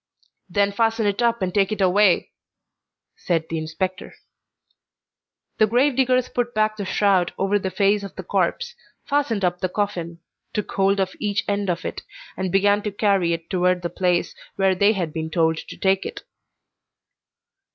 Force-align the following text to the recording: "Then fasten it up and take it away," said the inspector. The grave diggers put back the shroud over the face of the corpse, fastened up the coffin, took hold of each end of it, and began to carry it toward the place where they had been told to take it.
"Then 0.49 0.71
fasten 0.71 1.05
it 1.05 1.21
up 1.21 1.43
and 1.43 1.53
take 1.53 1.71
it 1.71 1.79
away," 1.79 2.31
said 3.15 3.45
the 3.49 3.59
inspector. 3.59 4.15
The 5.59 5.67
grave 5.67 5.95
diggers 5.95 6.27
put 6.27 6.55
back 6.55 6.75
the 6.75 6.85
shroud 6.85 7.33
over 7.37 7.59
the 7.59 7.69
face 7.69 8.01
of 8.01 8.15
the 8.15 8.23
corpse, 8.23 8.73
fastened 9.05 9.45
up 9.45 9.59
the 9.59 9.69
coffin, 9.69 10.17
took 10.55 10.71
hold 10.71 10.99
of 10.99 11.13
each 11.19 11.43
end 11.47 11.69
of 11.69 11.85
it, 11.85 12.01
and 12.35 12.51
began 12.51 12.81
to 12.81 12.91
carry 12.91 13.31
it 13.33 13.47
toward 13.47 13.83
the 13.83 13.91
place 13.91 14.33
where 14.55 14.73
they 14.73 14.93
had 14.93 15.13
been 15.13 15.29
told 15.29 15.57
to 15.57 15.77
take 15.77 16.03
it. 16.07 16.23